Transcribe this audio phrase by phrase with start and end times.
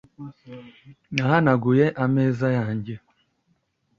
[1.13, 2.95] Nahanaguye ameza yanjye.